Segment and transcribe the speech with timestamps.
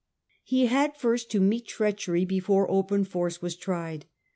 [0.49, 4.07] 33 He had first to meet treachery before open force was tried.